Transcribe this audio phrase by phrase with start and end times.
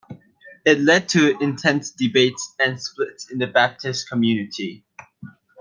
[0.65, 4.83] It led to intense debates and splits in the Baptist community.